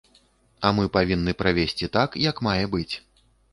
А 0.69 0.71
мы 0.77 0.85
павінны 0.95 1.35
правесці 1.43 1.91
так, 1.99 2.19
як 2.25 2.43
мае 2.51 2.61
быць. 2.75 2.91